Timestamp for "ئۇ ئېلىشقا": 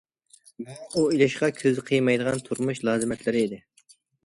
0.93-1.51